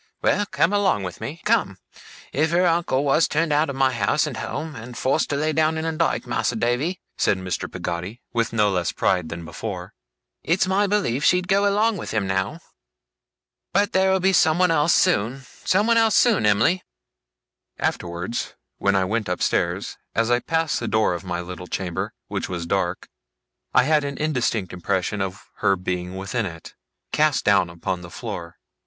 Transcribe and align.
Well! 0.23 0.47
come 0.47 0.73
along 0.73 1.03
with 1.03 1.21
me 1.21 1.43
come! 1.45 1.77
If 2.33 2.49
her 2.49 2.65
uncle 2.65 3.03
was 3.05 3.27
turned 3.27 3.53
out 3.53 3.69
of 3.69 3.75
house 3.79 4.25
and 4.25 4.37
home, 4.37 4.75
and 4.75 4.97
forced 4.97 5.29
to 5.29 5.35
lay 5.35 5.53
down 5.53 5.77
in 5.77 5.85
a 5.85 5.91
dyke, 5.91 6.25
Mas'r 6.25 6.55
Davy,' 6.57 6.99
said 7.17 7.37
Mr. 7.37 7.71
Peggotty, 7.71 8.19
with 8.33 8.51
no 8.51 8.71
less 8.71 8.91
pride 8.91 9.29
than 9.29 9.45
before, 9.45 9.93
'it's 10.41 10.65
my 10.65 10.87
belief 10.87 11.23
she'd 11.23 11.47
go 11.47 11.69
along 11.71 11.97
with 11.97 12.09
him, 12.15 12.25
now! 12.25 12.61
But 13.73 13.91
there'll 13.93 14.19
be 14.19 14.33
someone 14.33 14.71
else, 14.71 14.91
soon, 14.95 15.41
someone 15.65 15.97
else, 15.97 16.15
soon, 16.15 16.47
Em'ly!' 16.47 16.81
Afterwards, 17.77 18.55
when 18.79 18.95
I 18.95 19.05
went 19.05 19.29
upstairs, 19.29 19.99
as 20.15 20.31
I 20.31 20.39
passed 20.39 20.79
the 20.79 20.87
door 20.87 21.13
of 21.13 21.23
my 21.23 21.41
little 21.41 21.67
chamber, 21.67 22.11
which 22.27 22.49
was 22.49 22.65
dark, 22.65 23.07
I 23.71 23.83
had 23.83 24.03
an 24.03 24.17
indistinct 24.17 24.73
impression 24.73 25.21
of 25.21 25.47
her 25.57 25.75
being 25.75 26.15
within 26.17 26.47
it, 26.47 26.73
cast 27.11 27.45
down 27.45 27.69
upon 27.69 28.01
the 28.01 28.09
floor. 28.09 28.57